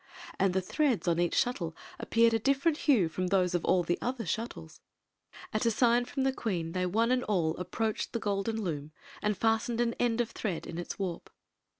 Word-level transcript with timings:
And 0.39 0.55
the 0.55 0.63
threads 0.63 1.07
on 1.07 1.19
each 1.19 1.35
shuttle 1.35 1.77
appeared 1.99 2.33
a 2.33 2.39
diifaf^t 2.39 2.87
liue 2.87 3.07
firom 3.07 3.29
those 3.29 3.53
of 3.53 3.63
all 3.63 3.83
the 3.83 3.99
other 4.01 4.23
shutdes. 4.25 4.79
At 5.53 5.67
a 5.67 5.69
«gn 5.69 6.05
'1ix>m 6.07 6.23
the 6.23 6.33
queen 6.33 6.71
they 6.71 6.87
one 6.87 7.11
and 7.11 7.23
all 7.25 7.55
approached 7.57 8.11
the 8.11 8.19
golden 8.19 8.59
loom 8.63 8.93
and 9.21 9.37
fastened 9.37 9.79
an 9.79 9.93
end 9.99 10.19
of 10.19 10.31
thread 10.31 10.65
in 10.65 10.79
its 10.79 10.97
warp. 10.97 11.29